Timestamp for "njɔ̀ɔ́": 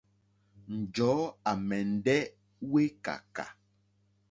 0.79-1.27